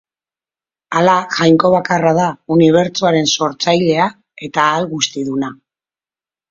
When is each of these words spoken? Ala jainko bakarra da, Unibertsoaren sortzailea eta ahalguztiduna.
Ala 1.01 1.17
jainko 1.39 1.71
bakarra 1.75 2.15
da, 2.21 2.31
Unibertsoaren 2.57 3.31
sortzailea 3.37 4.11
eta 4.51 4.69
ahalguztiduna. 4.73 5.57